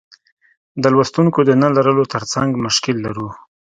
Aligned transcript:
د 0.81 0.83
لوستونکیو 0.93 1.47
د 1.47 1.51
نه 1.61 1.67
لرلو 1.75 2.03
ترڅنګ 2.13 2.49
مشکل 2.65 2.95
لرو. 3.05 3.29